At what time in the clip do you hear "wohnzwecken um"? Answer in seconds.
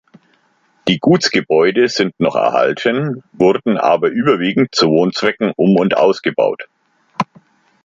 4.87-5.77